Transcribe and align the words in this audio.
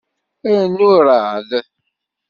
Rnu 0.59 0.87
ɛreḍ. 0.99 1.49